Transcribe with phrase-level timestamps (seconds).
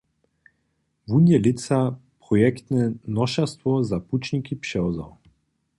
[1.11, 1.79] Tón je lětsa
[2.23, 2.83] projektne
[3.19, 5.11] nošerstwo za pućniki přewzał.